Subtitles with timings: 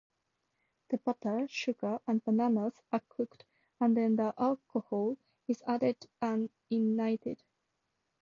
[0.89, 3.45] The butter, sugar and bananas are cooked,
[3.79, 7.43] and then alcohol is added and ignited.